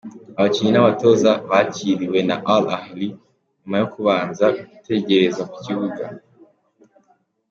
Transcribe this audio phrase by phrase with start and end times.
[0.37, 3.07] Abakinnyi n' abatoza bakiriwe na Al Ahly
[3.59, 6.03] nyuma yo kubanza gutegereza ku kibuga.